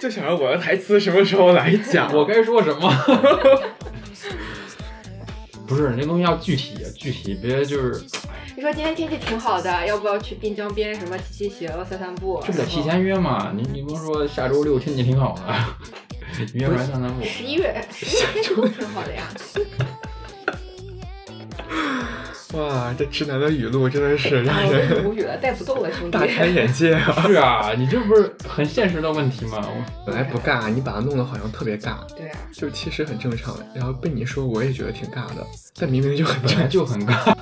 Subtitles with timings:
[0.00, 2.10] 就想着我的台词什么时候来讲？
[2.14, 2.90] 我该说什么？
[5.68, 8.02] 不是，那东西要具体，具体，别就是。
[8.56, 12.42] 你说今天天气挺好的，要不要去滨江边什么骑骑行、散散步？
[12.44, 13.52] 这不得提前约吗？
[13.54, 15.42] 你你不是说下周六天气挺好的，
[16.54, 17.22] 约出来散散步？
[17.22, 19.28] 十一月，十一月天气都挺好的呀。
[22.52, 26.18] 哇，这直男的语录真的是让人无语了，带不动了，兄弟。
[26.18, 27.24] 大开眼界啊！
[27.26, 29.58] 是啊，你这不是很现实的问题吗？
[29.60, 33.56] 我 本来不尬，你把它弄得好像特别尬，对啊，就其实很正常。
[33.72, 37.34] 然后被你说，我也觉得挺尬的，但明明就很正本来 就很尬。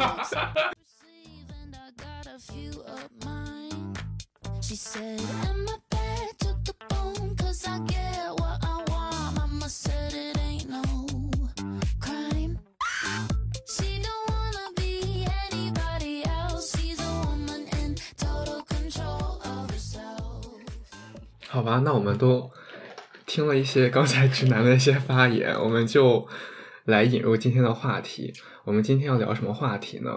[21.51, 22.51] 好吧，那我们都
[23.25, 26.29] 听了一些刚才直男的一些发言，我们就
[26.85, 28.35] 来引入今天的话题。
[28.65, 30.11] 我们今天要聊什么话题呢？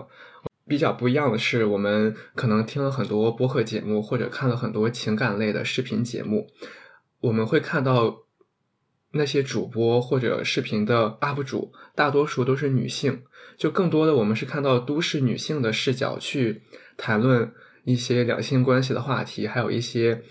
[0.67, 6.47] 比较不一样的是，我们可能听了很多播客节目，或者看了很多情感类的视频节目，
[7.21, 8.23] 我们会看到
[9.13, 13.23] 那些主播或者视频的 UP 主，大多数都是女性，
[13.57, 16.61] 就更多的我们是看到都市女性的视角去
[16.97, 17.53] 谈论
[17.85, 20.21] 一些两性关系的话题，还有一些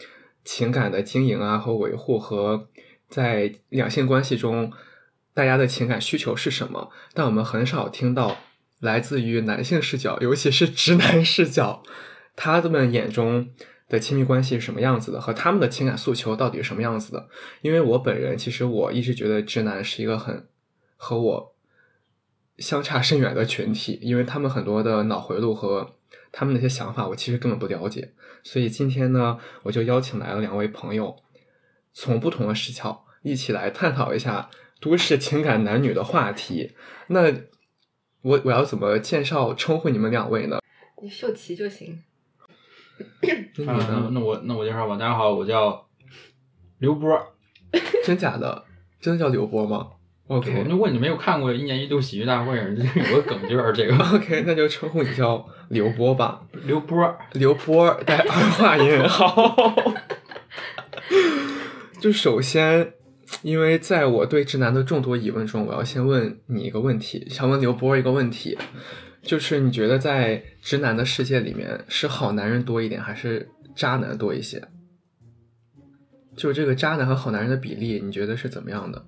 [0.52, 2.66] 情感的经营啊和维护和
[3.08, 4.72] 在两性关系中
[5.32, 8.36] 大家的情感需求是什么，但我们很少听到
[8.80, 11.84] 来自于男性视角，尤其是直男视角，
[12.34, 13.50] 他们眼中
[13.88, 17.28] 的亲密关系是什么样子的，和他们的情感诉求到底是什么样子的。
[17.62, 20.48] 因为我本人其实我一直觉得直男是一个很
[20.96, 21.54] 和我
[22.58, 25.94] 相差甚远的群体，因为他们很多的脑回路和
[26.32, 28.12] 他们那些想法，我其实根本不了解。
[28.42, 31.16] 所以今天呢，我就邀请来了两位朋友，
[31.92, 34.48] 从不同的视角一起来探讨一下
[34.80, 36.74] 都市情感男女的话题。
[37.08, 37.32] 那
[38.22, 40.60] 我我要怎么介绍称呼你们两位呢？
[41.02, 42.02] 你秀奇就行。
[43.22, 44.10] 那你嗯，呢？
[44.12, 45.88] 那我那我介绍吧，大家好，我叫
[46.78, 47.18] 刘波。
[48.04, 48.64] 真假的？
[49.00, 49.92] 真的叫刘波吗
[50.30, 52.54] ？OK 如果你没有看过一年一度喜剧大会，
[53.10, 56.40] 有个梗就是这个 OK，那就称呼你叫刘波吧。
[56.64, 57.18] 刘波。
[57.32, 59.84] 刘波带儿化音好。
[62.00, 62.94] 就首先，
[63.42, 68.56] 因为在我对直男的众多疑问中，我要先问你一个问题，想问刘波一个问题，
[69.22, 74.62] 就是你觉得在直男的世界里面，是好男人多一点，还是渣男多一些？
[76.36, 79.04] 就这个渣男和好男人的比例，你觉得是怎么样的？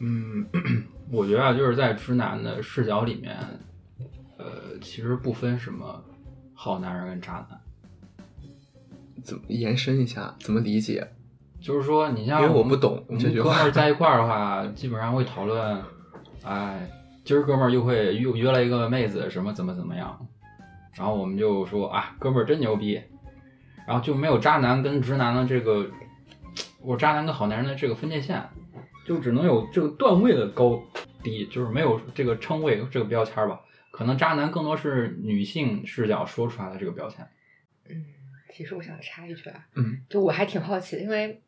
[0.00, 0.46] 嗯，
[1.10, 3.36] 我觉得啊，就是在直男的视角里面，
[4.36, 6.02] 呃，其实不分什么
[6.54, 7.60] 好男人跟渣男，
[9.22, 10.34] 怎么延伸一下？
[10.40, 11.06] 怎么理解？
[11.60, 15.82] 就是说，你像因为我不懂我们这句话哥们儿在一块儿的话， 基本上会讨论，
[16.44, 16.88] 哎，
[17.24, 20.26] 今儿哥们儿又会又约了一个妹子，什么怎么怎么样，
[20.94, 23.02] 然后我们就说啊，哥们儿真牛逼，
[23.88, 25.84] 然后就没有渣男跟直男的这个，
[26.80, 28.48] 我渣男跟好男人的这个分界线，
[29.08, 30.80] 就只能有这个段位的高
[31.22, 33.58] 低，就是没有这个称谓这个标签儿吧。
[33.90, 37.26] 可能渣男更多是女性视角说出来的这个标签。
[37.88, 38.04] 嗯，
[38.52, 41.40] 其实我想插一句啊，嗯，就我还挺好奇的，因为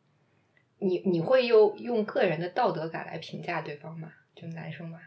[0.79, 4.11] 你你会用用个人的道德感来评价对方吗？
[4.35, 4.99] 就男生嘛，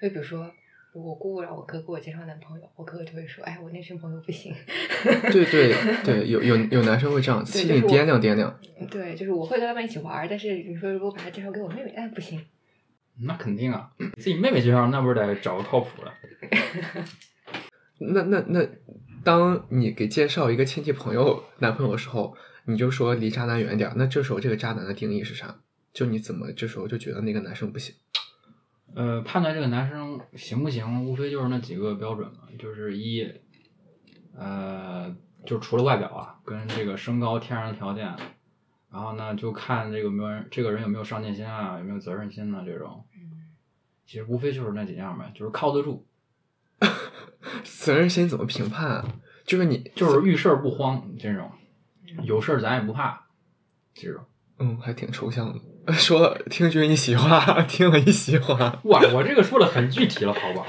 [0.00, 0.54] 就比如说。
[1.02, 4.54] 我姑姑让我哥给我介绍男朋友，我哥哥就会说：“哎，我那群朋友不行。
[5.30, 5.74] 对对
[6.04, 8.58] 对，有有有男生会这样，气你就是我掂量掂量。”
[8.90, 12.40] 对，就是我会跟他们一起玩儿，但是你说如果把他介绍给我妹妹，哎，不行。
[13.20, 16.12] 那肯定啊，自己妹妹介绍，那不是得找个靠谱的。
[17.98, 18.66] 那那那，
[19.24, 22.36] 当你给介绍一个亲戚朋友男朋友的时候，
[22.66, 23.94] 你就说离渣男远点儿。
[23.96, 25.56] 那这时候这个渣男的定义是啥？
[25.94, 27.94] 就你怎么这时候就觉得那个男生不行？
[28.94, 33.30] 呃，判断这个男生行不行，无非就是那几个标准嘛，就是一，
[34.34, 35.14] 呃，
[35.44, 38.16] 就除了外表啊，跟这个身高、天然条件，
[38.90, 43.04] 然后呢，就看这个没有人，这个人有没有上进心啊，有没有责任心啊，这种，
[44.06, 46.06] 其实无非就是那几样呗，就是靠得住，
[47.64, 49.20] 责任心怎么评判啊？
[49.44, 51.50] 就是你就是遇事儿不慌这种，
[52.22, 53.26] 有事儿咱也不怕，
[53.92, 54.24] 这种。
[54.58, 55.60] 嗯，还挺抽象的。
[55.94, 58.80] 说听君一席话， 听了一席话。
[58.84, 60.66] 哇，我这个说的很具体了，好吧？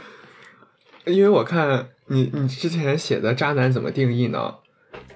[1.06, 4.54] 因为我看你你之前写的渣男怎么定义呢？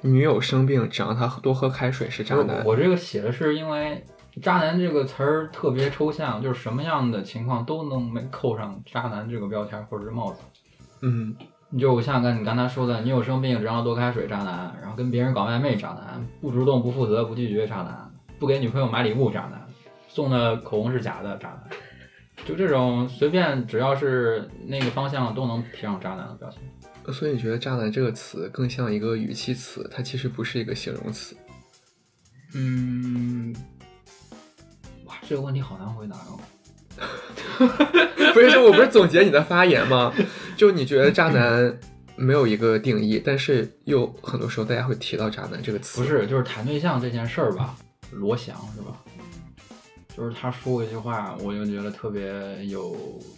[0.01, 2.63] 女友生病，只让他多喝开水是渣男。
[2.65, 4.05] 我这个写的是因为
[4.43, 10.41] “渣男”这个词儿特别抽象，就是什么样的情况都能没扣上“渣男”这个标签或者是帽子。
[11.03, 11.35] 嗯
[11.71, 18.11] 你就像跟你刚才说的，你有生病只让多开水，渣男；然后跟别人搞暧昧，渣男；不主动、不负责、不拒绝，渣男；
[18.45, 19.59] 不给女朋友买礼物，渣男；
[20.07, 21.65] 送的口红是假的，渣男。
[22.45, 26.61] 就这种随便只要是那个方向都能贴上渣男的标签。
[27.11, 31.35] 所以你觉得“渣男”这个词更像一个语气词，它其实不是一个形容词。
[32.55, 33.57] 嗯，
[35.07, 36.39] 哇，这个问题好难回答哦。
[38.35, 40.13] 不是，我不是总结你的发言吗？
[40.55, 41.79] 就你觉得渣男
[42.15, 46.03] 没有一个定义，但是又很多时候大家会提到渣男这个词。
[46.03, 47.75] 不是，就是谈对象这件事儿吧，
[48.15, 49.03] 罗翔是吧？
[50.17, 52.97] 就是他说过一句话，我就觉得特别有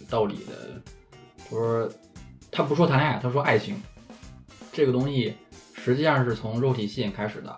[0.09, 0.81] 道理的。
[1.37, 1.89] 他说，
[2.51, 3.81] 他不说谈恋爱，他说爱情
[4.71, 5.33] 这个东西
[5.73, 7.57] 实际上是从肉体吸引开始的，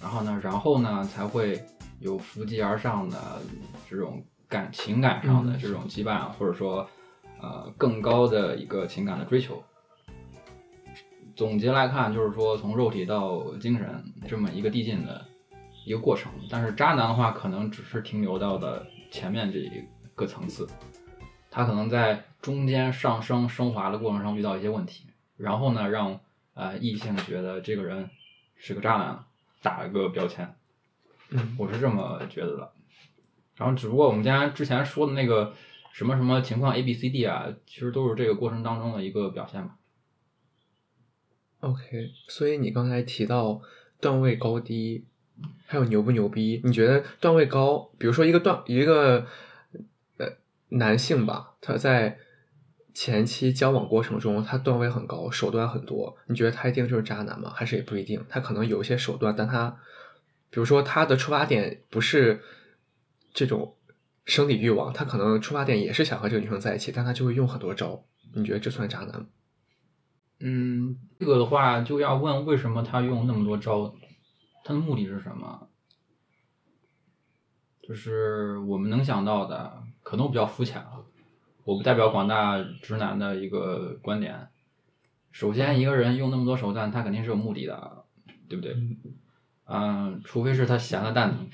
[0.00, 1.60] 然后呢，然后呢才会
[1.98, 3.40] 有扶击而上的
[3.90, 6.86] 这种感情感上的嗯这种羁绊，或者说
[7.40, 9.60] 呃更高的一个情感的追求。
[11.34, 15.26] 总结来看，就是说从肉体到精神这么一个递进的
[15.84, 16.32] 一个过程。
[16.50, 19.84] 但是渣男的话，可能只是停留到的前面这一
[20.14, 20.68] 个层次，
[21.50, 26.20] 他可能在中间上升升华的过程中遇到一些问题，然后呢，让
[26.54, 28.10] 呃异性觉得这个人
[28.56, 29.24] 是个渣男，
[29.62, 30.54] 打了个标签。
[31.30, 32.72] 嗯我是这么觉得的。
[33.56, 35.54] 然后，只不过我们家之前说的那个
[35.92, 39.76] 什么什么情况 A、B、C、D 啊，其实都是这个过程当中的一个表现吧。
[41.60, 43.60] OK，所以你刚才提到
[44.00, 45.06] 段位高低，
[45.66, 46.60] 还有牛不牛逼？
[46.64, 49.26] 你觉得段位高，比如说一个段一个
[50.18, 50.26] 呃
[50.68, 52.18] 男性吧，他在
[52.92, 57.50] 前期交往过程中，他段位很高，手段很多，你觉得他一定就是渣男吗？
[57.54, 58.24] 还是也不一定？
[58.28, 59.76] 他可能有一些手段，但他
[60.50, 62.40] 比如说他的出发点不是
[63.32, 63.74] 这种
[64.24, 68.04] 生理欲望，他可能出发点也是想和这个女生在一起，但他就会用很多招。
[68.34, 69.26] 你觉得这算渣男吗？
[70.40, 73.94] 嗯，这个的话就要问为什么他用那么多招，
[74.64, 75.68] 他的目的是什么？
[77.82, 81.02] 就是我们能想到的，可能我比较肤浅啊。
[81.64, 84.48] 我不代表广大直男的一个观点。
[85.32, 88.04] 首先，一个人用那么多手段，他肯定是有目的的，
[88.48, 88.76] 对不对？
[89.66, 91.48] 嗯，除非是他闲的蛋疼，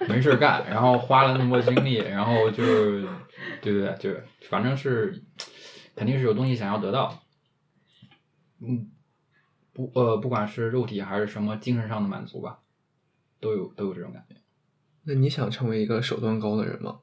[0.08, 3.08] 没事儿干，然后花了那么多精力，然后就是，
[3.62, 3.94] 对不对？
[3.98, 5.22] 就是反正是
[5.94, 7.22] 肯定是有东西想要得到。
[8.60, 8.90] 嗯，
[9.76, 12.60] 不呃，不管是肉体还是什么精神上的满足吧，
[13.38, 14.36] 都有都有这种感觉。
[15.04, 16.96] 那你想成为一个手段高的人吗？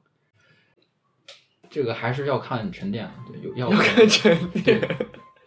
[1.70, 4.80] 这个还是要看沉淀的，对，有要要看沉淀。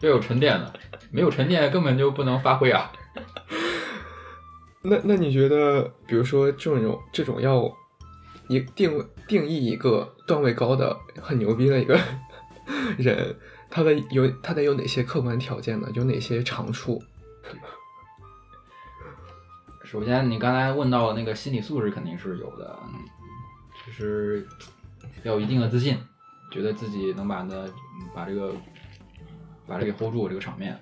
[0.00, 0.72] 要有沉淀的，
[1.10, 2.90] 没有沉淀根本就不能发挥啊。
[4.82, 7.70] 那那你觉得，比如说这种这种要
[8.48, 12.00] 一定定义一个段位高的很牛逼的一个
[12.96, 13.36] 人，
[13.68, 15.90] 他的有他得有哪些客观条件呢？
[15.94, 17.02] 有哪些长处？
[19.84, 23.00] 首先，你刚才问到的那个心理素质肯定是有的，嗯
[23.86, 24.46] 就是
[25.22, 25.96] 要有一定的自信，
[26.50, 27.64] 觉得自己能把那
[28.14, 28.52] 把这个
[29.66, 30.78] 把这个 hold 住这个场面。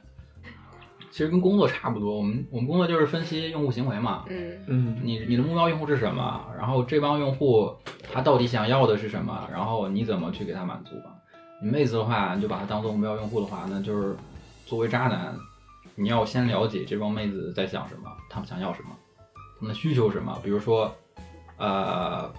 [1.12, 6.44] 其实跟工作差不多，我们我们工作就是分析用户行为嘛，嗯嗯你你的目标用户是什么？
[6.58, 7.74] 然后这帮用户
[8.12, 9.48] 他到底想要的是什么？
[9.50, 11.14] 然后你怎么去给他满足吧？
[11.62, 14.14] 你妹子的话，你就把她当做目标用户的话，那就是
[14.66, 15.34] 作为渣男，
[15.96, 18.90] 你要先了解这帮妹子在想什么，她们想要什么，
[19.58, 20.38] 她们的需求什么。
[20.44, 20.94] 比如说，
[21.56, 22.31] 呃，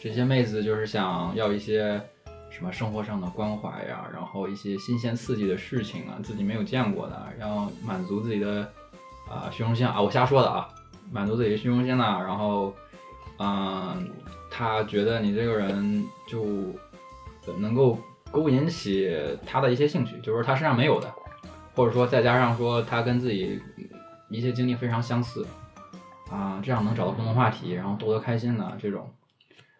[0.00, 2.00] 这些妹子就是想要一些
[2.50, 8.72] 什么生活上的关怀呀，然后一些新鲜刺激的事情啊，自己没有见过的，要满足自己的
[9.28, 10.68] 啊、虚荣心啊，我瞎说的啊，
[11.10, 12.74] 满足自己的虚荣心呐、然后，
[13.38, 14.10] 嗯，
[14.50, 16.46] 他觉得你这个人就
[17.58, 17.98] 能够
[18.30, 19.14] 勾引起
[19.46, 21.12] 他的一些兴趣，就是他身上没有的，
[21.74, 23.60] 或者说再加上说他跟自己
[24.30, 25.46] 一些经历非常相似，
[26.30, 29.12] 啊，这样能找到共同话题，然后逗得开心的这种，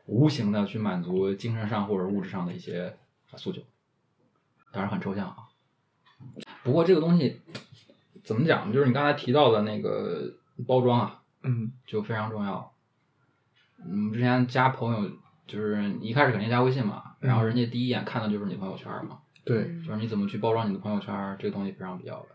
[0.07, 2.97] 无形的去满足精神上或者物质上的一些
[3.37, 3.63] 诉求，
[4.73, 5.37] 当然很抽象啊。
[6.63, 7.43] 不过这个东西
[8.23, 10.35] 怎么讲，就是你刚才提到的那个
[10.67, 12.73] 包装啊，嗯就非常重要。
[13.85, 15.11] 嗯，之前加朋友
[15.47, 22.29] 就是一开始肯定加微信嘛，然后人家第一眼看的就是你朋友圈嘛，对，就是你怎么去包装你的朋友圈，这个东西非常必要的。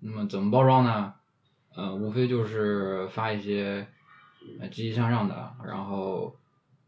[0.00, 1.14] 那么怎么包装呢？
[1.74, 3.86] 呃，无非就是发一些
[4.60, 6.36] 呃积极向上的，然后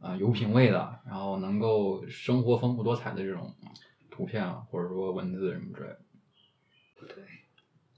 [0.01, 3.55] 呃有品位的，然后能够生活丰富多彩的这种
[4.11, 5.99] 图片啊或者说文字什么之类的。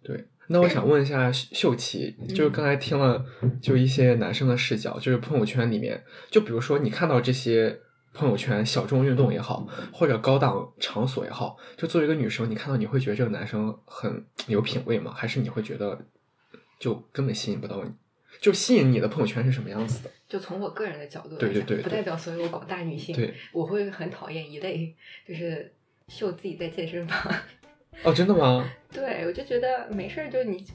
[0.04, 3.24] 对，那我想问一下秀秀琪，就是刚才听了
[3.60, 7.80] 就一些男生的视角，就是朋友圈里面，就比如说你看到这些
[8.16, 15.12] 朋友圈小众运动也好，或者高档场所也好，就作为一个女生，你看到你会觉得这个男生很有品位吗？
[15.14, 15.98] 还是你会觉得
[16.80, 17.90] 就根本吸引不到你？
[18.40, 20.10] 就吸引你的朋友圈是什么样子的？
[20.28, 23.14] 就从我个人的角度来讲，对对对对不代表所有广大女性。
[23.14, 24.94] 对，我会很讨厌一类，
[25.26, 25.72] 就是
[26.08, 27.34] 秀自己在健身房。
[28.02, 28.70] 哦，真的吗？
[28.92, 30.74] 对，我就觉得没事儿，就你就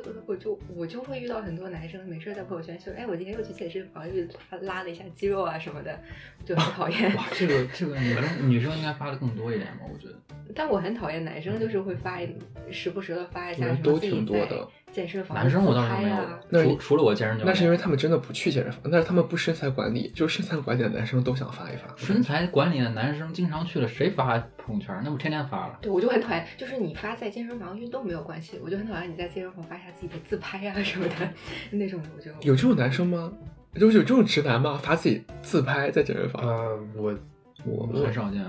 [0.00, 5.98] 就我就我就会遇到很多男生没事在朋友圈秀，哎，我今天又去健身房，又拉拉了一下肌肉啊什么的，
[6.44, 7.14] 就很讨厌。
[7.14, 9.80] 哇，这个这个女生女生应该发的更多一点吧？
[9.92, 10.14] 我觉得。
[10.54, 12.28] 但我很讨厌男生，就是会发一
[12.70, 21.94] 时不时的发一下嗯都什么自己在挺多的健身房男生我倒是没有自拍啊，那除除了我健身教练，那是因为他们真的不去健身房，那是他们不身材管理，就是身材管理的男生都想发一发。
[21.96, 25.00] 身材管理的男生经常去了，谁发朋友圈？
[25.02, 25.78] 那不天天发了？
[25.80, 31.14] 对，我就很讨厌，就是你发在健身房运动没有关系，我就很讨厌你在健身房发一下自己的自拍啊什么的
[31.72, 33.32] 那种，我就有这种男生吗？
[33.74, 34.78] 就是有这种直男吗？
[34.82, 36.46] 发自己自拍在健身房？
[36.46, 37.18] 呃，我
[37.64, 38.44] 我很少见，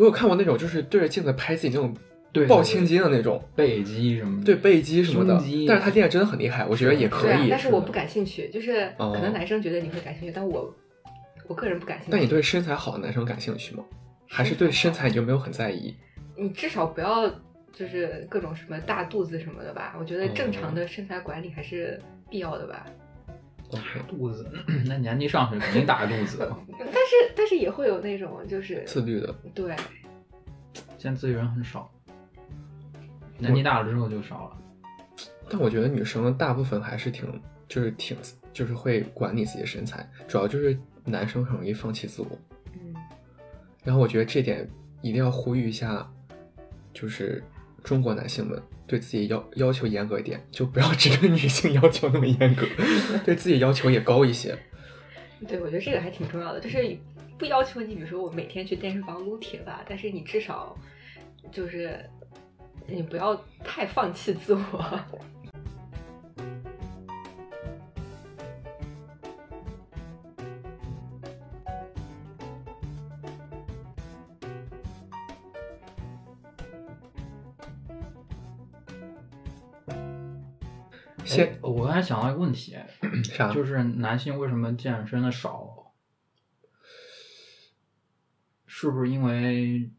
[0.00, 1.94] 我有看过那种，就是对着镜子拍自己那种
[2.32, 5.34] 对爆青筋的那种，背肌什么的，对背肌什么的。
[5.68, 7.58] 但是他练的真的很厉害，我觉得也可以但。
[7.58, 10.74] 是我不感兴趣，就是哦可能男生觉得你会感兴趣，但我
[11.46, 12.12] 我个人不感兴趣。
[12.12, 13.84] 但你对身材好的男生感兴趣吗？
[14.26, 15.94] 还是对身材你就没有很在意？
[16.34, 17.28] 你至少不要
[17.70, 22.86] 就是各种什么大肚子什么的吧，我觉得正常的身材管理还是必要的吧。
[23.72, 24.50] OK，肚子，
[24.86, 26.38] 那年纪上去肯定大肚子。
[26.78, 29.32] 但是但是也会有那种就是自律的。
[29.54, 29.74] 对，
[30.98, 31.90] 现在自律人很少，
[33.38, 34.56] 年纪大了之后就少了。
[35.48, 38.16] 但我觉得女生大部分还是挺，就是挺，
[38.52, 42.28] 就是会管理自己的身材，主要就是男生很容易放弃自我。
[42.74, 42.94] 嗯，
[43.84, 44.68] 然后我觉得这点
[45.00, 46.08] 一定要呼吁一下，
[46.92, 47.42] 就是
[47.82, 52.66] 中国男性们对自己要要求严格一点，就不要只对女性要求那么严格，
[53.24, 54.56] 对自己要求也高一些。
[55.46, 56.96] 对，我觉得这个还挺重要的，就是
[57.38, 60.76] 不要求你，比如说我每天去健身房撸铁吧，但是你至少
[61.50, 61.98] 就是
[62.86, 63.34] 你不要
[63.64, 65.00] 太放弃自我。
[81.30, 82.76] 先哎我刚才想到一个问题，
[83.22, 83.52] 啥？
[83.54, 85.92] 就是男性为什么健身的少？
[88.66, 89.90] 是不是因为，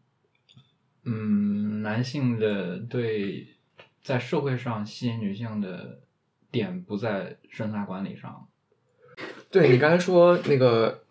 [1.05, 3.55] 嗯，男性的对
[4.03, 6.01] 在社会上吸引女性的
[6.51, 8.47] 点不在身材管理上？
[9.51, 11.03] 对你刚才说那个，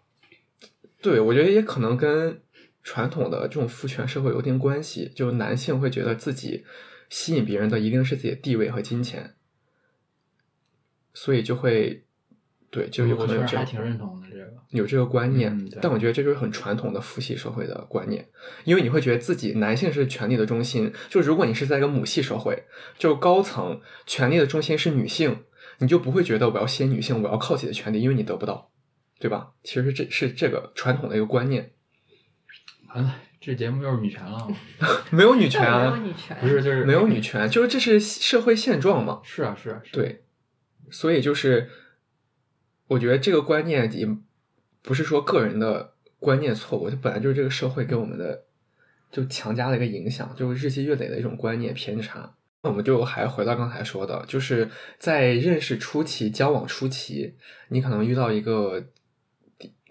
[1.01, 2.43] 对我觉得也可能跟
[2.83, 6.65] 传统的这种父权社会有点关系，就男性会觉得自己
[7.09, 9.35] 吸引别人的一定是自己的地位和金钱，
[11.23, 12.03] 所以就会
[12.71, 14.51] 对，就有可我能有这样还挺认同的这个。
[14.71, 18.27] 有这个观念，嗯但我觉得这就是很传统的父系社会的观念，
[18.65, 22.65] 因为你会觉得自己男性是权力的中心，就如果你是在一个母系社会，
[22.97, 25.41] 就高层权力的中心是女性，
[25.81, 28.71] 你就不会觉得我要先女性，我要靠自己的权利，因为你得不到，
[29.19, 29.51] 对吧？
[29.63, 31.73] 其实这是这个传统的一个观念，
[32.95, 34.49] 完了，这节目又是女权了，
[35.13, 40.23] 没有女权啊没有啊，女权，不是就是没有女权，就是这是社会现状嘛，是啊是啊，是啊对，
[40.91, 41.71] 所以就是
[42.89, 44.09] 我觉得这个观念也
[44.83, 48.45] 不是说个人的观念错误，它本来就是这个社会给我们的
[49.11, 52.35] 就强加了一个影响，就是日积月累的一种观念偏差。
[52.63, 54.69] 那我们就还回到刚才说的，就是
[54.99, 57.35] 在认识初期、交往初期，
[57.69, 58.85] 你可能遇到一个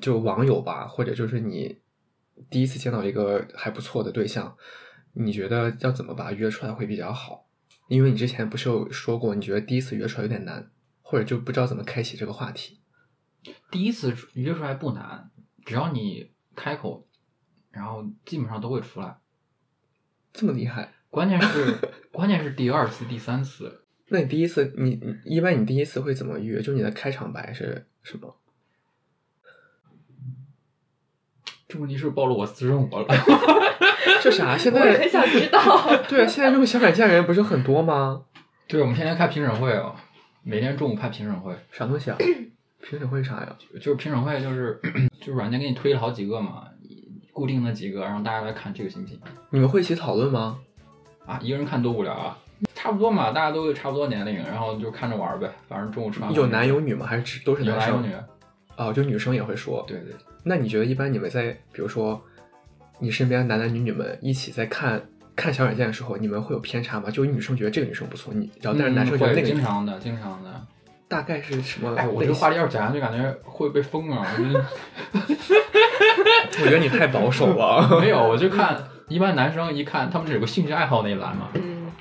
[0.02, 1.80] 就网友吧，或者就是你
[2.50, 4.56] 第一次见到一个还不错的对象，
[5.14, 7.48] 你觉得要怎么把他约出来会比较好？
[7.88, 10.70] 因为你之前不是有说过，你觉得第一次约出来有点难，
[11.10, 12.82] 或者就不知道怎么开启这个话题。
[13.72, 15.32] 第一次约出来不难，
[15.66, 17.08] 只要你开口，
[17.72, 19.18] 然后基本上都会出来。
[20.32, 20.94] 这么厉害？
[21.10, 21.80] 关键是
[22.12, 26.62] 关键是第二次、第三次，那你第一次，你你一般你第一次会怎么约？
[26.62, 28.40] 就你的开场白是什么？
[31.68, 33.08] 这问题是不是暴露我私生活了？
[34.22, 34.56] 这啥？
[34.56, 35.60] 现我很想知道。
[36.08, 38.26] 对啊，现在这种小软件人不是很多吗？
[38.68, 39.96] 对，我们天天开评审会哦，
[40.44, 42.18] 每天中午开评审会，啥东西啊？
[42.82, 43.56] 评审会啥呀？
[43.76, 44.80] 就是评审会就是
[45.20, 46.64] 就是软件给你推了好几个嘛，
[47.34, 49.20] 固定的几个，然后大家来看这个行不行
[49.50, 50.60] 你们会一起讨论吗？
[51.26, 51.40] 啊？
[51.44, 52.38] 一个人看多无聊啊，
[52.74, 57.06] 差不多嘛，大家都差不多年龄，然后就看着玩呗，反正中午吃完饭有男有女吗？
[57.06, 57.96] 还是只都是男生？
[57.96, 58.24] 有男有女，
[58.78, 59.84] 哦，就女生也会说。
[59.88, 60.16] 对对。
[60.44, 62.24] 那你觉得一般你们在比如说
[63.00, 65.02] 你身边男男女女们一起在看
[65.40, 67.10] 看小软件的时候，你们会有偏差吗？
[67.10, 70.50] 就女生觉得这个女生不错，你然后但是男生觉得那个女经常的，经常的。
[71.08, 71.96] 大概是什么？
[71.96, 74.28] 哎，我这个话题要是讲下去，感觉会被封啊！
[74.38, 74.66] 我觉得
[76.62, 77.88] 我觉得你太保守了。
[78.00, 78.78] 没有，我就看
[79.08, 81.92] 一般男生一看，他们是有个兴趣爱好那一栏嘛，嗯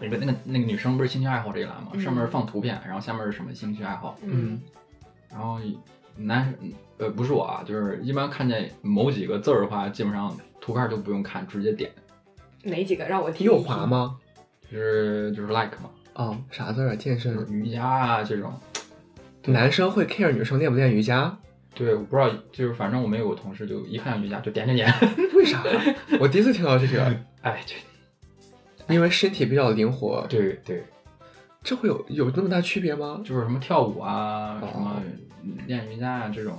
[0.00, 4.60] 那个那个那个女生不是兴趣爱好这一栏嘛，嗯上面放图片，然后下面是什么兴趣爱好，嗯
[5.32, 5.58] 然后
[6.16, 6.54] 男
[6.98, 11.90] 呃不是我啊，就是一般看见某几个字儿的话，基本上图片就不用看，直接点，
[12.64, 13.46] 哪几个让我听？
[13.46, 13.86] 右滑？
[13.86, 14.16] 吗？
[14.70, 16.96] 就是就是 like 嘛，哦，啥字儿啊？
[16.96, 17.36] 健身。
[17.50, 18.52] 瑜伽啊这种。
[19.46, 21.36] 男生会 care 女生练不练瑜伽？
[21.74, 24.88] 对，我不知道，就是反正我们有个同事就一看瑜伽就点点点，
[25.34, 25.62] 为啥？
[26.18, 27.04] 我第一次听到这个，
[27.42, 30.26] 哎，对因为身体比较灵活。
[30.28, 30.84] 对对，
[31.62, 33.20] 这会有有那么大区别吗？
[33.24, 35.02] 就是什么跳舞啊，哦什么
[35.66, 36.56] 练瑜伽啊这种，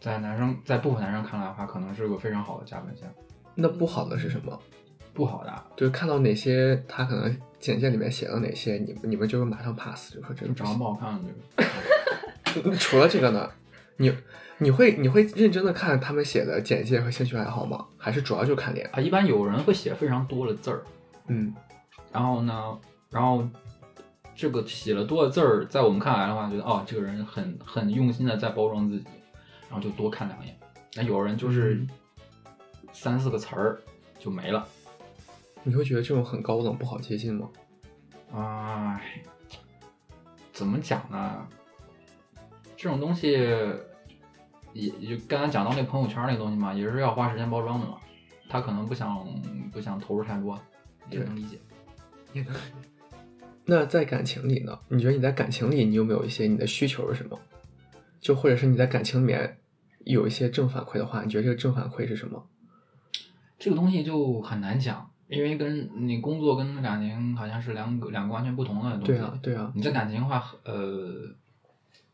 [0.00, 3.08] 在男生在部分男生看来的话，可能是个非常好的加分项。
[3.60, 4.58] 那不好的是什么？
[5.12, 11.20] 不好的啊，就是看到哪些他可能简介里面写了哪些，你们你们就会马上 pass，就说这个长得不好看
[12.54, 13.50] 就 除了这个呢，
[13.96, 14.12] 你
[14.58, 17.84] 你会你会认真的看他们写的简介和兴趣爱好吗？
[17.98, 18.88] 还是主要就看脸？
[18.92, 20.82] 啊，一般有人会写非常多的字儿，
[21.26, 21.52] 嗯，
[22.12, 22.78] 然后呢，
[23.10, 23.46] 然后
[24.34, 29.06] 这个写了多的字儿，在我们看来的话，觉得哦，这个人很很用心的在包装自己，
[29.68, 30.56] 然后就多看两眼。
[30.94, 31.88] 那有人就是嗯
[32.92, 33.80] 三四个词儿
[34.18, 34.66] 就没了。
[35.62, 37.48] 你会觉得这种很高冷不好接近吗？
[38.32, 39.22] 哎，
[40.52, 41.46] 怎么讲呢？
[42.76, 43.30] 这种东西
[44.72, 47.98] 也也就刚才讲到那朋友圈那个东西嘛，也是要花时间包装的嘛。
[48.48, 49.26] 他可能不想
[49.70, 50.58] 不想投入太多，
[51.10, 51.58] 也能理解。
[52.32, 52.54] 也能。
[53.64, 54.78] 那在感情里呢？
[54.88, 57.38] 你觉得你在感情里，你有没有一些你的需求是什么？
[58.20, 59.58] 就或者是你在感情里面
[60.04, 62.44] 有一些正反馈的话，你觉得这个正反馈是什么？
[63.60, 69.06] 这个东西就很难讲，因为跟你工作跟感情好像是两个两个完全不同的东西。
[69.06, 69.70] 对啊，对啊。
[69.76, 71.36] 你在感情的话，呃，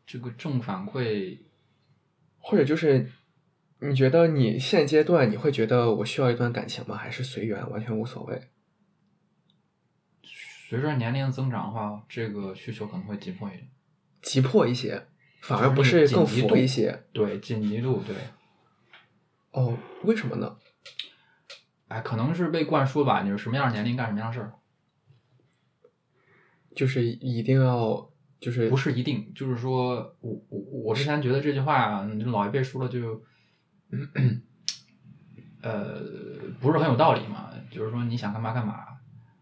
[0.04, 1.38] 这个正反馈，
[2.38, 3.08] 或者就是
[3.78, 6.96] 你觉得你现阶段你会觉得我需要一段感情吗？
[6.96, 8.42] 还是随缘，完全无所谓？
[10.68, 13.68] 随着年龄增长的话，这个需求可能会急迫一点。
[14.20, 15.06] 急迫一些，
[15.42, 17.04] 反而不是是更佛一些。
[17.12, 18.16] 对，紧急度，对。
[19.52, 20.56] 哦，为什么呢？
[21.88, 24.52] 哎，可能是被灌输吧，你是什么样的年龄干什么样的事儿，
[26.74, 33.22] 就是一定要就是不是一定，就是说我我我之前觉得这句话老一辈说了就，
[35.62, 36.02] 呃，
[36.60, 38.74] 不是很有道理嘛，就是说你想干嘛干嘛，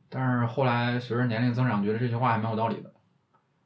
[0.08, 2.92] 但是后来随着年龄增长，觉得这句话还蛮有道理的，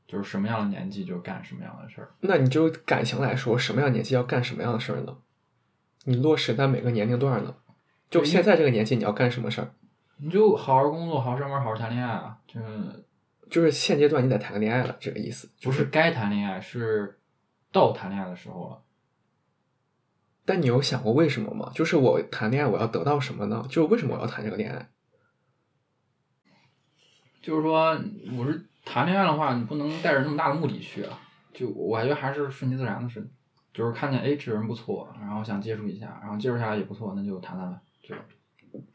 [0.07, 2.13] 就是什么样的年纪就干什么样的事儿。
[2.21, 5.17] 那你就感情来说，什么样年纪要干什么样的事儿呢？
[6.05, 7.57] 你落实在每个年龄段呢？
[8.11, 9.71] 就现在这个年纪，你要干什么事儿？
[10.17, 13.05] 你就好好工作，好好上班，好好谈恋爱啊，就是
[13.51, 15.49] 就是现阶段你得谈个恋爱了，这个意思。
[15.63, 17.19] 不是该谈恋爱，是
[17.71, 18.83] 到谈恋爱的时候了。
[20.45, 21.71] 但你有想过为什么吗？
[21.75, 23.65] 就是我谈恋爱，我要得到什么呢？
[23.69, 24.89] 就是为什么我要谈这个恋爱？
[27.43, 27.99] 就是说，
[28.37, 31.21] 我是谈恋爱的话，你不能带着那么大的目的去啊。
[31.53, 33.29] 就我感觉还是顺其自然的事，
[33.73, 37.79] 就是看见哎这人不错，然后想接触一下，然后接触下来也不错，那就谈谈呗。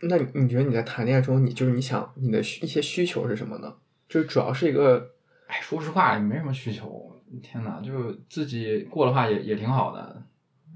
[0.02, 3.76] 那你你觉得你在谈恋爱中，你就是你想你的需一些需求是什么呢？
[4.08, 5.12] 就是主要是一个
[5.48, 7.22] 哎，说实话也没什么需求。
[7.42, 10.24] 天哪，就自己过的话也也挺好的。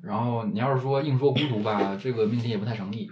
[0.01, 3.11] 然后你要是说硬说孤独吧，这个命题也不太成立。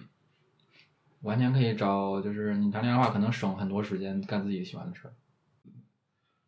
[1.22, 5.14] 完全可以找，就是你谈恋爱的话，可能省很多时间干自己喜欢的事儿。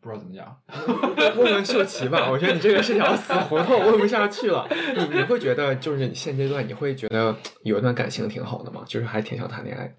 [0.08, 1.36] 不知道怎么讲。
[1.38, 4.68] 问问秀琪吧，我觉得你这个是条死胡同，问不下去了。
[4.96, 8.84] 你你会觉得，就是你现阶段你会觉得 有一段感情挺好的吗？
[8.88, 9.94] 就是还挺想谈恋爱的。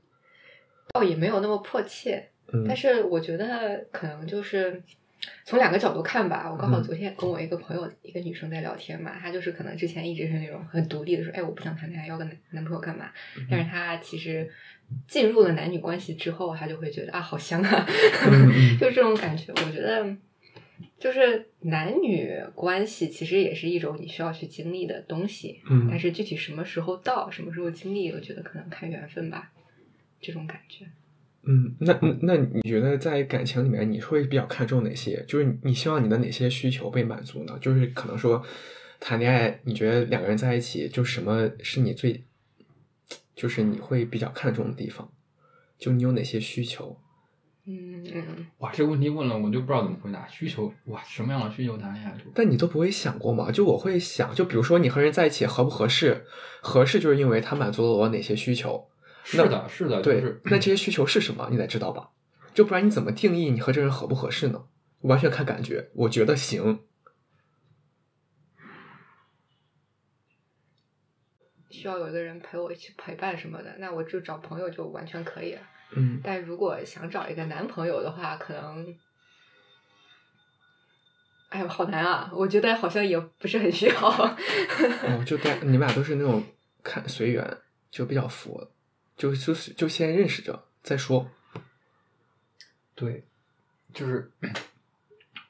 [0.95, 4.83] 倒也没有那么迫切，嗯但是我觉得可能就是
[5.45, 6.51] 从两个角度看吧。
[6.51, 13.11] 我刚好嗯昨天跟我一个朋友，一个女生在聊天嘛，她就是可能之前一直是那种很独立的说，哎，我不想谈恋爱，要个男男朋友干嘛？
[13.51, 14.51] 但是她其实
[15.07, 17.87] 进入了男女关系之后，他就会觉得啊，好香啊，
[18.81, 19.53] 就这种感觉。
[19.53, 20.17] 我觉得
[20.99, 29.53] 就是男女关系其实也是一种你需要去经历的东西，嗯但嗯，是具体什么时候到，什么时候经历，我觉得可能看缘分吧，
[30.21, 30.87] 这种感觉。
[31.45, 35.25] 嗯，那那你觉得在感情里面，你会比较看重哪些？
[35.27, 37.57] 就是你你希望你的哪些需求被满足呢？
[37.61, 38.45] 就是可能说
[39.01, 42.21] 谈恋爱，你觉得两个人在一起，就什么是你最，
[43.39, 45.09] 就是你会比较看重的地方？
[45.79, 46.99] 就你有哪些需求？
[47.67, 50.27] 嗯嗯，哇，这个问题问了我就不知道怎么回答。
[50.27, 52.17] 需求哇，什么样的需求谈恋爱？
[52.35, 53.53] 但你都不会想过吗？
[53.53, 56.25] 就我会想，就比如说你和人在一起合不合适？
[56.61, 58.89] 合适就是因为他满足了我哪些需求。
[59.23, 61.47] 是的，是的，就对，是那这些需求是什么？
[61.51, 62.09] 你得知道吧？
[62.55, 64.65] 就不然你怎么定义你和这人合不合适呢？
[65.03, 66.81] 完全看感觉，我觉得行。
[71.79, 75.61] 需要有一个人陪我一起陪伴什么的，那我就找朋友就完全可以了。
[75.93, 78.95] 嗯，但如果想找一个男朋友的话，可能，
[81.49, 82.31] 哎呦，好难啊！
[82.35, 83.95] 我觉得好像也不是很需要。
[83.97, 86.43] 哦，就该你们俩都是那种
[86.83, 87.59] 看随缘，
[87.91, 88.71] 就比较佛，
[89.17, 91.31] 就就是就先认识着再说。
[92.95, 93.25] 对，
[93.95, 94.31] 就是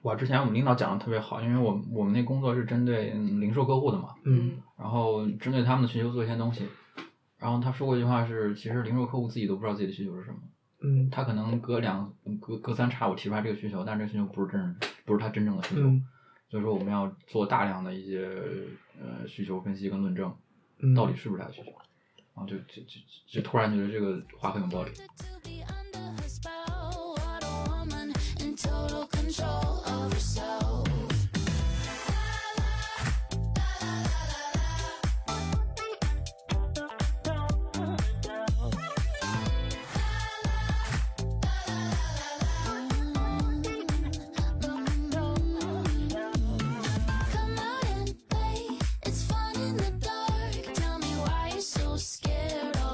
[0.01, 4.59] 我之前我们领导讲的特别好，因为我我们那工作是针对嗯零售客户的嘛，嗯。
[4.79, 6.67] 然后针对他们的需求做一些东西。
[7.39, 10.39] 然后他说过一句话是，其实零售客户自己都不知道自己的需求是什么，
[10.83, 11.11] 嗯。
[11.11, 16.05] 他可能隔两隔隔三差五提出来这个需求，但是这个需求不是真不是他真正的需求，嗯。
[16.51, 18.27] 所以说我们要做大量的一些
[18.99, 20.35] 呃需求分析跟论证，
[20.79, 21.71] 嗯，到底是不是他的需求，
[22.35, 24.93] 然后就就就就突然觉得这个话很有道理。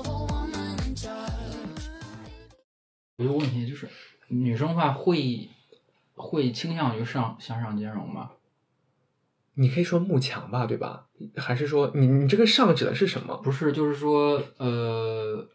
[0.05, 1.31] Woman in charge.
[3.16, 3.88] 有一个问题就是，
[4.29, 5.49] 女生的话会
[6.14, 8.31] 会倾向于上向上兼容吗？
[9.57, 11.07] 你可以说慕强吧，对吧？
[11.37, 13.37] 还是说你你这个上指的是什么？
[13.37, 15.48] 不是，就是说，呃，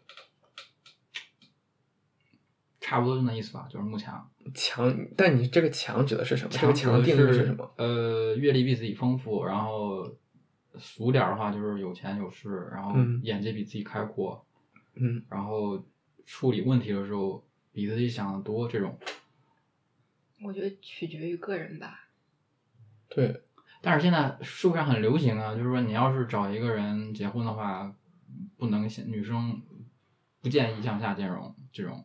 [2.80, 4.30] 差不多就那意思吧，就是慕强。
[4.54, 6.50] 强，但你这个强指的是什么？
[6.50, 7.70] 这个强强定义是是什么？
[7.76, 10.10] 呃，阅历比自己丰富，然后
[10.78, 14.46] 俗点儿的话就是有钱有势，然后嗯眼界比自己开阔，
[14.94, 15.84] 嗯然后
[16.24, 18.98] 处理问题的时候比自己想的多，这种。
[20.42, 22.08] 我觉得取决于个人吧。
[23.08, 23.42] 对，
[23.82, 27.94] 但是现在社会上很流行啊，就是说你要是找一个人结婚的话，
[28.56, 29.60] 不能先女生
[30.40, 32.04] 不建议向下兼容这种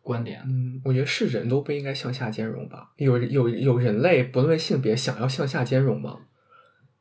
[0.00, 0.42] 观点。
[0.46, 2.92] 嗯，我觉得是人都不应该向下兼容吧？
[2.96, 6.26] 有有有人类不论性别想要向下兼容吗？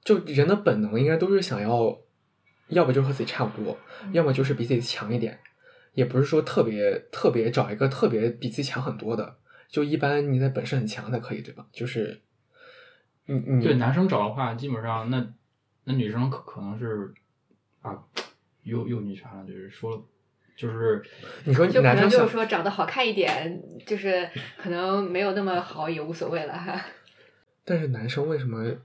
[0.03, 1.99] 就人的本能应该都是想要，
[2.69, 3.77] 要不就和自己差不多，
[4.11, 5.39] 要么就是比自己强一点，
[5.93, 9.37] 也不是说特别特别找一个特别比自己强很多的，
[9.71, 11.65] 就一般你的本事很强才可以，对吧？
[11.71, 12.21] 就是
[13.25, 15.33] 你你对男生找的话，基本上那
[15.85, 17.11] 那女生可可能是
[17.81, 17.97] 啊，
[18.63, 20.07] 又又女权了，就是说，
[20.55, 21.01] 就是
[21.45, 26.79] 你说就可男生想能就是说长得好看一点，就是可能没有那么好也无所谓了哈。
[27.63, 28.75] 但是男生为什么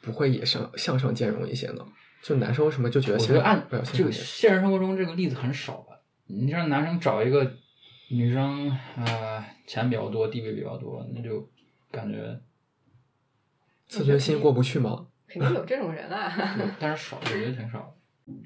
[0.00, 1.86] 不会也向向上兼容一些呢？
[2.22, 4.10] 就男生为什么就觉得向我觉得按这个？
[4.10, 5.96] 现实生活中这个例子很少吧。
[6.26, 7.52] 你让男生找一个
[8.12, 11.48] 女生，呃，钱比较多，地位比较多，那就
[11.90, 12.38] 感觉，
[13.86, 15.08] 自尊心过不去吗？
[15.26, 16.56] 肯定有这种人啊。
[16.78, 17.96] 但是少，我觉得挺少。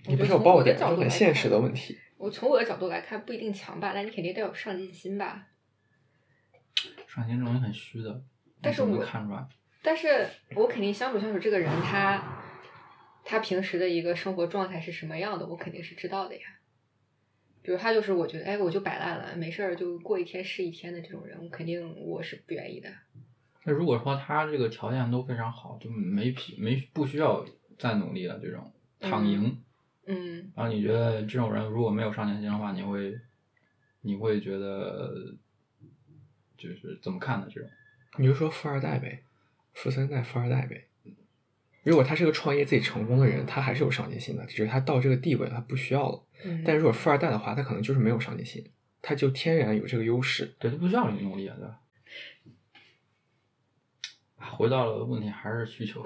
[0.07, 1.99] 你不是有爆点，这我的角度很现实的问题。
[2.17, 5.49] 我从我的角度来看，不一定强吧，但你肯定得有上进心吧。
[7.09, 8.23] 上进这种东西很虚的，
[8.63, 9.45] 但是我能看出来？
[9.83, 12.23] 但是我肯定相处相处这个人他
[13.25, 16.43] 他平时的一个生活状态是什么样的，我肯定是知道的呀。
[17.67, 22.89] 比如他就是我觉得，哎，我就摆烂了，没事儿就过一天是一天的这种人，我肯定我是不愿意的。
[23.65, 27.45] 那如果说他这个条件都非常好，就没必没不需要
[27.77, 29.61] 再努力了，这种躺赢，
[30.07, 33.19] 嗯，然后你觉得这种人如果没有上进心的话，你会
[34.01, 35.35] 你会觉得
[36.57, 37.49] 就是怎么看的？
[37.51, 37.69] 这种
[38.17, 39.25] 你就说富二代呗，
[39.75, 40.86] 富三代、富二代呗。
[41.87, 46.27] 如果他是个创业自己成功的人，他还是有上进心的，只是他到这个地位他不需要了。
[46.45, 48.69] 嗯但如果富二代的话，他可能就是没有上进心，
[49.01, 50.57] 他就天然有这个优势。
[50.59, 51.81] 对他不需要你努力啊，对吧？
[54.39, 56.05] 啊回到了问题，还是需求。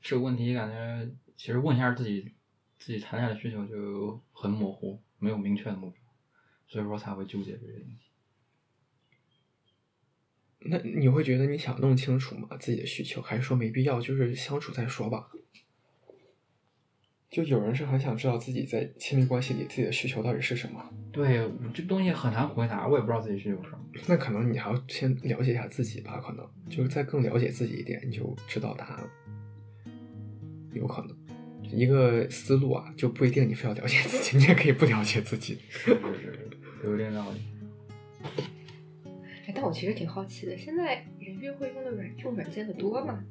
[0.00, 2.32] 这个问题感觉其实问一下自己
[2.78, 6.00] 自己谈恋爱的需求就很模糊，没有明确的目标，
[6.68, 7.98] 所以说才会纠结这些问题。
[10.64, 12.48] 那你会觉得你想弄清楚吗？
[12.58, 15.28] 自己的需求，还是说没必要，就是相处再说吧？
[17.30, 23.80] 就有人是很想知道自己在亲密关系里自己的需求到底是什么，对，这东西很难回答，我也不知道自己需求是什么。
[24.06, 29.10] 那可能你还要先了解一下自己吧，可能就是再更了解自己一点，你就知道答案了。
[30.72, 31.16] 有可能，
[31.76, 35.58] 一个思路啊，就不一定你非要了解自己，你也可以不了解自己。
[35.68, 36.48] 是是是，
[36.84, 37.40] 有点道理。
[39.54, 43.22] 哎，但我其实挺好奇的，现在人约会用的软用软件的多吗？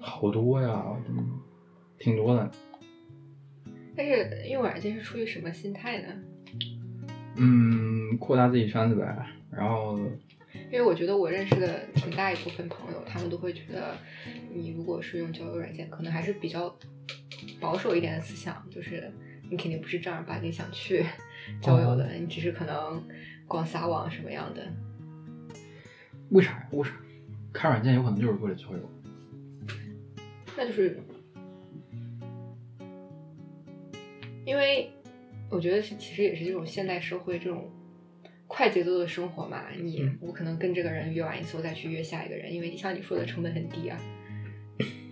[0.00, 1.40] 好多呀，嗯
[1.98, 2.50] 挺多的。
[3.96, 6.08] 但是用软件是出于什么心态呢？
[7.36, 9.26] 嗯，扩大自己圈子呗。
[9.50, 9.98] 然后
[10.70, 13.96] 因为我觉得我认识的挺大一部分朋友，他们都会觉得，
[14.54, 16.74] 你如果是用交友软件，可能还是比较
[17.60, 19.10] 保守一点的思想，就是
[19.50, 21.04] 你肯定不是正儿八经想去
[21.60, 23.02] 交友的，你只是可能
[23.48, 24.62] 光撒网什么样的。
[26.30, 26.68] 为啥呀？
[26.72, 26.90] 为啥？
[27.52, 28.90] 开软件有可能就是为了交友。
[30.56, 30.98] 那就是
[34.44, 34.90] 因为
[35.50, 37.70] 我觉得是其实也是这种现代社会这种
[38.46, 43.98] 快节奏的生活嘛，你我可能跟这个人约完一次，我再去约下一个人，因为像你说的成本很低啊。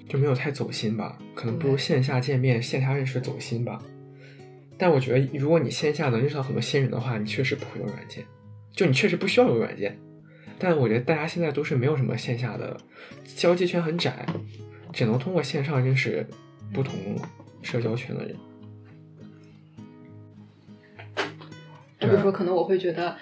[0.08, 3.82] 就没有太走心吧，可能不如线下见面、线下认识走心吧。
[4.78, 8.24] 但我觉得，如果你线下能认识到很多新人的话，你确实不会用软件，
[8.72, 9.98] 就你确实不需要用软件。
[10.58, 12.76] 但我觉得大家现在都是没有什么线下的
[13.36, 14.26] 交际圈很窄，
[14.92, 16.26] 只能通过线上认识
[16.72, 16.94] 不同
[17.62, 18.36] 社交圈的人。
[21.98, 23.16] 比如说，可能我会觉得，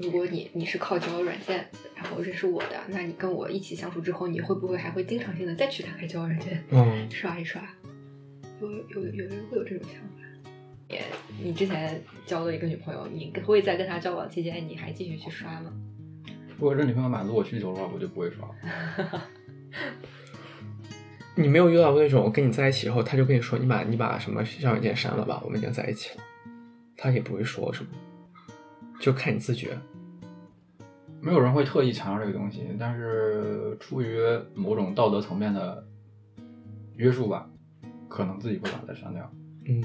[0.00, 7.62] 如果你你是靠交友软件，然后认识我的，那你跟我一起相处之后，你会不会还会经常性的再去打开交友软件嗯， 刷一刷？
[8.60, 10.08] 有有有人会有这种想法。
[10.88, 11.04] 也，
[11.40, 15.72] 你之前交了一个女朋友，你跟会在跟她交往期间，你还继续去刷吗？
[16.58, 18.48] 如果这女朋友满足我需求的话，我就不会刷。
[21.36, 26.24] 你没有遇到过那种跟你在一起以后，他就跟你说你把你把什么社交软件删了吧，我们已经在一起了，
[26.96, 27.90] 他也不会说什么，
[29.00, 29.78] 就看你自觉。
[31.20, 34.18] 没有人会特意强调这个东西，但是出于
[34.52, 35.86] 某种道德层面的
[36.96, 37.48] 约束吧，
[38.08, 39.30] 可能自己会把它删掉。
[39.66, 39.80] 嗯，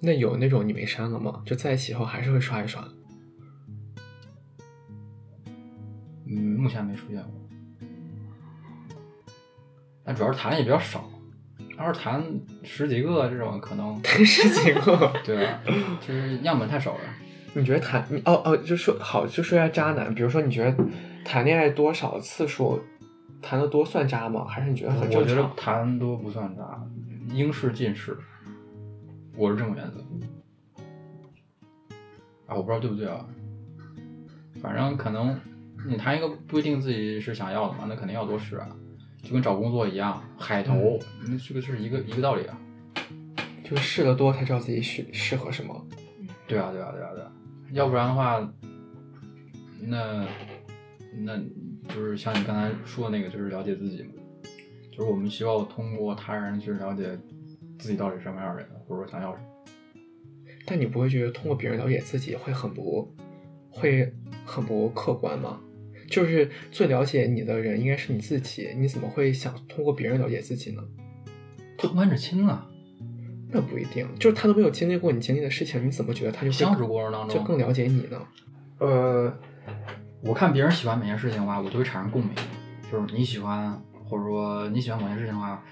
[0.00, 1.42] 那有那种你没删了吗？
[1.46, 2.86] 就在一起以后还是会刷一刷。
[6.30, 7.32] 嗯，目前没出现过。
[10.04, 11.08] 但主要是谈的也比较少，
[11.78, 12.22] 要是谈
[12.62, 15.60] 十几个这种，可能十几个，对吧？
[16.00, 17.00] 就是样本太少了。
[17.54, 20.84] 你觉得谈你哦哦，就说好就说一下渣男，比如说你觉得
[21.24, 22.78] 谈恋爱多少次数，
[23.42, 24.44] 谈的多算渣吗？
[24.44, 25.50] 还是你觉得很我觉得？
[25.56, 26.86] 谈多不算渣，
[27.32, 28.16] 应试尽试，
[29.34, 29.98] 我是这种原则。
[32.46, 33.24] 啊，我不知道对不对啊，
[34.62, 35.38] 反正可能
[35.86, 38.68] 你谈一个不一定自己是想要的嘛，那肯定要多试啊，
[39.22, 42.58] 就跟找工作一样，海投，那这个是一个一个道理啊。
[43.64, 45.86] 就试的多才知道自己适适合什么。
[46.46, 47.30] 对啊，对啊，对啊，对啊，
[47.72, 48.52] 要不然的话，
[49.80, 50.26] 那
[51.22, 51.38] 那
[51.94, 54.12] 就是像你刚才说的那个，就是了解自己嘛，
[54.90, 57.18] 就是我们需要通过他人去了解
[57.78, 59.48] 自己到底是什么样的人，或者说想要什么。
[60.64, 63.14] 但你不会觉得通过别人了解自己会很不，
[63.70, 64.10] 会
[64.46, 65.60] 很不客观吗？
[66.08, 70.82] 就是最了解你的人应该是你自己，你怎么会想通过别人了解自己呢？
[71.76, 72.66] 旁观者清啊，
[73.50, 78.20] 那不一定，就是他都没有经历过你经历的事情，你怎么觉得他就会相处过程当中就更了解你呢？
[78.78, 79.32] 呃，
[80.22, 82.30] 我看别人喜欢某件事情的话，我就会产生共鸣。
[82.90, 85.62] 就是你喜欢，或者说你喜欢某件事情的话，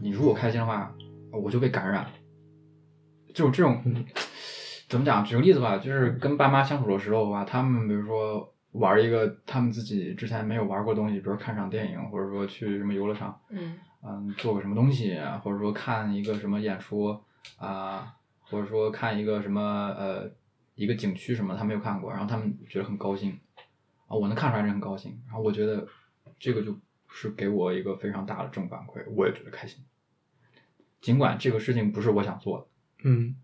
[0.00, 0.94] 你如果开心的话，
[1.32, 2.06] 我就被感染。
[3.34, 4.04] 就是这种，嗯
[4.88, 5.24] 怎么讲？
[5.24, 13.78] 举个例子吧，就是跟爸妈相处的时候吧，他们比如说玩一个他们自己之前没有玩过的东西，比如看场电影，或者说去什么游乐场，嗯。
[14.00, 17.20] 嗯，做个什么东西，或者说看一个什么演出
[17.56, 19.60] 啊、或者说看一个什么
[19.98, 20.30] 呃
[20.76, 23.40] 一个景区什么，他没有看过，然后他们觉得很高兴
[24.06, 25.84] 啊，我能看出来人很高兴，然后我觉得
[26.38, 26.78] 这个就
[27.08, 29.84] 是给我一个非常大的正反馈，我也觉得开心，
[31.00, 32.66] 尽管这个事情不是我想做的，
[33.02, 33.34] 嗯，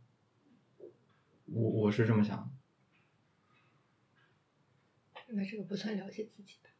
[1.46, 2.46] 我我是这么想的。
[5.44, 6.70] 那这个不算了解自己吧？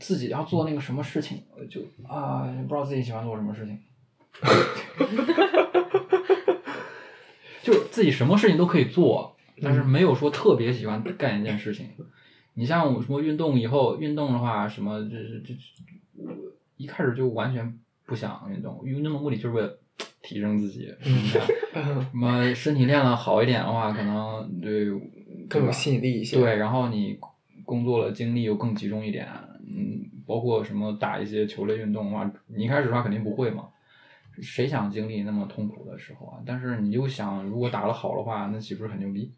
[0.00, 3.78] 自己要做那个什么事情，就啊，不知道自己喜欢做什么事情，
[7.62, 11.90] 就是自己什么事情都可以做，但是没有说特别喜欢干一件事情。
[12.54, 15.54] 你像我什么运动以后，运动的话，什么这这这，
[16.16, 16.32] 我
[16.78, 19.78] 一开始就完全不想运动，运动的目的就是为了
[20.22, 20.94] 提升自己。
[21.74, 24.90] 什么身体练的好一点的话，可能对
[25.48, 26.36] 更有吸引力一些。
[26.36, 27.18] 对，然后你
[27.64, 29.28] 工作了精力又更集中一点，
[29.60, 33.70] 嗯，包括什么打一些球类运动的话，你一开始的话肯定不会嘛，
[34.40, 36.42] 谁想经历那么痛苦的时候啊？
[36.44, 39.32] 但是你又想，如果打得好的话，那岂不是很牛逼？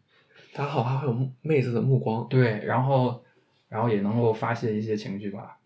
[0.53, 2.27] 打好还会有妹子的目光。
[2.27, 3.23] 对，然后
[3.69, 5.59] 然后也能够发泄一些情绪吧，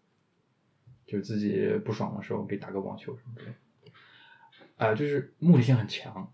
[1.06, 3.92] 就自己不爽的时候可以打个网球什么之类的，
[4.78, 6.32] 啊、就是目的性很强，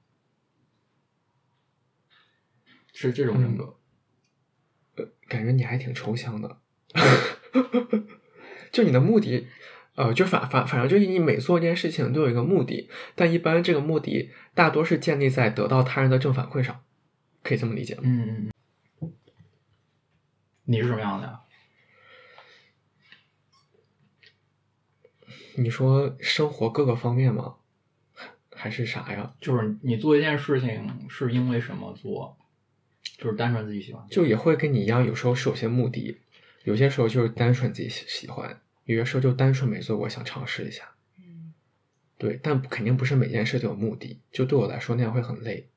[2.94, 3.76] 是这种人格。
[5.28, 6.58] 感觉你还挺抽象的。
[8.72, 9.48] 就你的目的，
[9.96, 16.84] 呃，就反反，反正就是你每做一件事情都有一个目的，但一般这个目的大多是建立在得到他人的正反馈上，
[17.44, 18.02] 可以这么理解吗？
[18.06, 18.52] 嗯。
[20.66, 21.40] 你是什么样的呀？
[25.56, 27.56] 你说生活各个方面吗？
[28.54, 29.34] 还是啥呀？
[29.40, 32.38] 就是你做一件事情是因为什么做？
[33.18, 34.06] 就是单纯自己喜欢。
[34.10, 36.18] 就也会跟你一样，有时候是有些目的，
[36.64, 40.84] 有些时候就是单纯自己喜喜欢，有些时候就单纯没做过，想尝试一下。
[41.18, 41.54] 嗯
[42.18, 44.20] 对，但肯定不是每件事都有目的。
[44.32, 45.70] 就对我来说，那样会很累。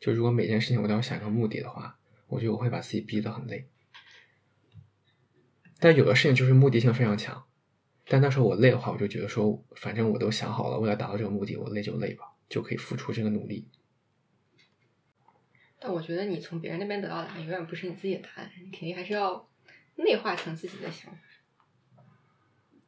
[0.00, 3.66] 就如果每件事情我都要想一个目的的话，我觉得我会把自己逼得很累。
[5.80, 7.44] 但有的事情就是目的性非常强，
[8.06, 13.68] 但那时候我累的话，我就觉得说，反正我都想好了，为了达到这个目的，我累就累吧，就可以付出这个努力。
[15.80, 19.48] 但我觉得你从别人那边得到的答案，永远不是你自己的答案，你肯定还是要
[19.96, 21.18] 内化成自己的想法。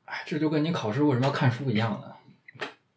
[0.06, 2.16] 哎，这就跟你考试为什么要看书一样的。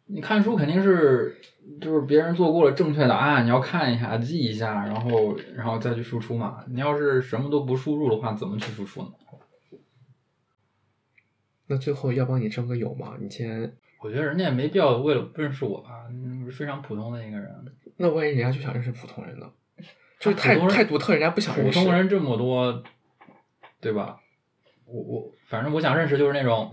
[0.06, 1.40] 你看书肯定是
[1.80, 6.64] 就是别人做过了正确答案，你要看一下记一下，然后然后再去输出嘛。
[6.68, 9.12] 你要是什么都不输入的话，怎么去输出呢？
[11.66, 13.16] 那最后要帮你争个友吗？
[13.18, 17.50] 你先我觉得人家也没必要为了不认识我吧，嗯非常普通的一个人。
[17.96, 19.50] 那万一人家就想认识普通人呢？
[20.24, 21.78] 就是太太独特，人家不想认普识。
[21.78, 22.82] 通人这么多，
[23.80, 24.20] 对吧？
[24.86, 26.70] 我我反正我想认识就是那种，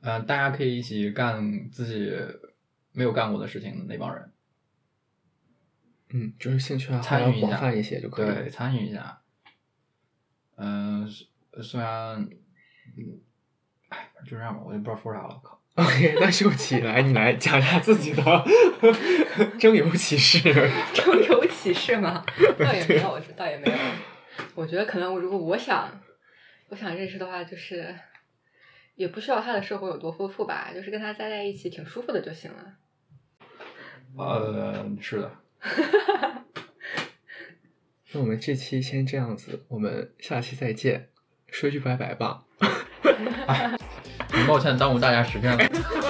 [0.00, 2.12] 嗯、大家可以一起干自己
[2.92, 4.32] 没有干过的事情的那帮人，
[6.10, 8.34] 嗯，就是兴趣爱好参与一下要广泛一些就可以。
[8.34, 9.20] 对，参与一下。
[10.56, 12.28] 嗯、虽虽然，
[12.96, 13.20] 嗯，
[13.88, 15.58] 哎，就这样吧，我也不知道说啥了，靠。
[15.76, 18.44] OK，那秀起来，你来讲一下自己的
[19.58, 20.38] 征友启事。
[20.92, 22.24] 征友启事吗？
[22.58, 23.78] 倒也没有，倒也没有。
[24.54, 25.88] 我觉得可能如果我想，
[26.68, 27.94] 我想认识的话，就是
[28.96, 32.74] 也不需要他的生活有多丰富吧，就是跟他待在一起挺舒服的就行了。
[34.18, 35.30] 呃，是的，
[38.12, 41.08] 那我们这期先这样子，我们下期再见，
[41.48, 42.42] 说句拜拜吧。
[44.32, 46.01] 很抱歉耽误大家时间了。